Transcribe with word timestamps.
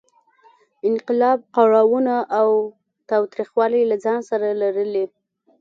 انقلاب 0.89 1.39
کړاوونه 1.55 2.15
او 2.39 2.49
تاوتریخوالی 3.09 3.83
له 3.91 3.95
ځان 4.05 4.19
سره 4.29 4.47
لرلې. 4.61 5.05